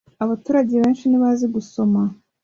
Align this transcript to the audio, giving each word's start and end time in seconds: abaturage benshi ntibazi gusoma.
abaturage 0.23 0.73
benshi 0.83 1.03
ntibazi 1.07 1.45
gusoma. 1.55 2.01